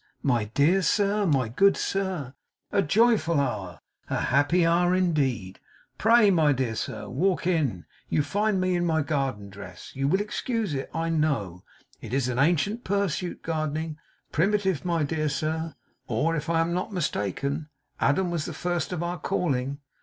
My 0.23 0.45
dear 0.45 0.81
sir; 0.81 1.27
my 1.27 1.47
good 1.47 1.77
sir! 1.77 2.33
A 2.71 2.81
joyful 2.81 3.39
hour, 3.39 3.79
a 4.09 4.17
happy 4.19 4.65
hour 4.65 4.95
indeed. 4.95 5.59
Pray, 5.99 6.31
my 6.31 6.53
dear 6.53 6.73
sir, 6.73 7.07
walk 7.07 7.45
in. 7.45 7.85
You 8.09 8.23
find 8.23 8.59
me 8.59 8.75
in 8.75 8.83
my 8.83 9.03
garden 9.03 9.51
dress. 9.51 9.95
You 9.95 10.07
will 10.07 10.19
excuse 10.19 10.73
it, 10.73 10.89
I 10.91 11.09
know. 11.09 11.63
It 12.01 12.15
is 12.15 12.29
an 12.29 12.39
ancient 12.39 12.83
pursuit, 12.83 13.43
gardening. 13.43 13.99
Primitive, 14.31 14.83
my 14.83 15.03
dear 15.03 15.29
sir. 15.29 15.75
Or, 16.07 16.35
if 16.35 16.49
I 16.49 16.61
am 16.61 16.73
not 16.73 16.91
mistaken, 16.91 17.69
Adam 17.99 18.31
was 18.31 18.45
the 18.45 18.53
first 18.53 18.91
of 18.91 19.03
our 19.03 19.19
calling. 19.19 19.81